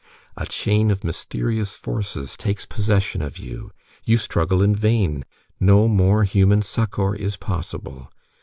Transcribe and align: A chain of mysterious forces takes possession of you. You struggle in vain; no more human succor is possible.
A 0.35 0.47
chain 0.47 0.89
of 0.89 1.03
mysterious 1.03 1.75
forces 1.75 2.35
takes 2.35 2.65
possession 2.65 3.21
of 3.21 3.37
you. 3.37 3.69
You 4.03 4.17
struggle 4.17 4.63
in 4.63 4.73
vain; 4.75 5.25
no 5.59 5.87
more 5.87 6.23
human 6.23 6.63
succor 6.63 7.15
is 7.15 7.37
possible. 7.37 8.11